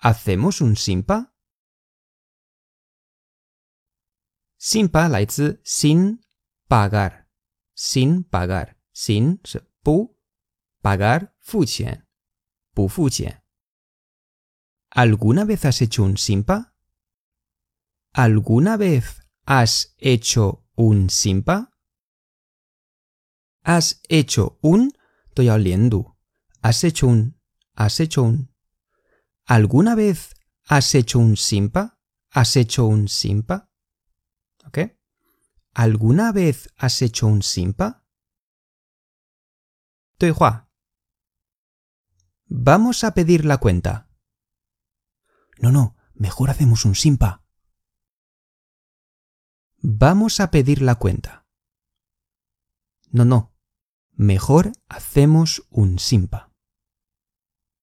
[0.00, 1.34] ¿Hacemos un simpa?
[4.56, 5.26] Simpa la
[5.64, 6.20] sin
[6.68, 7.28] pagar.
[7.74, 8.76] Sin pagar.
[8.92, 9.40] Sin
[9.82, 10.16] pu
[10.82, 11.64] pagar fu
[12.74, 12.88] Pu
[14.90, 16.74] ¿Alguna vez has hecho un simpa?
[18.12, 21.72] ¿Alguna vez has hecho un simpa?
[23.64, 24.92] Has hecho un
[26.62, 27.36] Has hecho un.
[27.74, 28.57] Has hecho un.
[29.50, 30.34] ¿Alguna vez
[30.66, 31.98] has hecho un simpa?
[32.28, 33.70] ¿Has hecho un simpa?
[34.66, 34.78] ¿Ok?
[35.72, 38.04] ¿Alguna vez has hecho un simpa?
[42.46, 44.10] Vamos a pedir la cuenta.
[45.58, 47.42] No, no, mejor hacemos un simpa.
[49.78, 51.46] Vamos a pedir la cuenta.
[53.10, 53.56] No, no,
[54.12, 56.47] mejor hacemos un simpa.